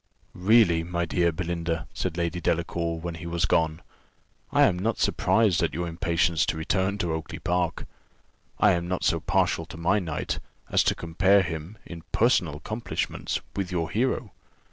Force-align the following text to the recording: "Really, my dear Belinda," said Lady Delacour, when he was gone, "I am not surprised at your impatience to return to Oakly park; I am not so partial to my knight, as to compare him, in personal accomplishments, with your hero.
"Really, 0.33 0.83
my 0.83 1.05
dear 1.05 1.31
Belinda," 1.31 1.87
said 1.93 2.17
Lady 2.17 2.41
Delacour, 2.41 2.99
when 2.99 3.13
he 3.13 3.27
was 3.27 3.45
gone, 3.45 3.83
"I 4.51 4.63
am 4.63 4.79
not 4.79 4.97
surprised 4.97 5.61
at 5.61 5.75
your 5.75 5.87
impatience 5.87 6.43
to 6.47 6.57
return 6.57 6.97
to 6.97 7.13
Oakly 7.13 7.37
park; 7.37 7.85
I 8.59 8.71
am 8.71 8.87
not 8.87 9.03
so 9.03 9.19
partial 9.19 9.67
to 9.67 9.77
my 9.77 9.99
knight, 9.99 10.39
as 10.71 10.83
to 10.85 10.95
compare 10.95 11.43
him, 11.43 11.77
in 11.85 12.01
personal 12.13 12.55
accomplishments, 12.55 13.41
with 13.55 13.71
your 13.71 13.91
hero. 13.91 14.31